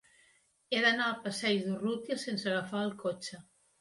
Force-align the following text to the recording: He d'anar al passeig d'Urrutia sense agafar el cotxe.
He 0.69 0.79
d'anar 0.85 1.05
al 1.09 1.19
passeig 1.27 1.61
d'Urrutia 1.67 2.19
sense 2.25 2.51
agafar 2.55 2.83
el 2.89 2.95
cotxe. 3.05 3.45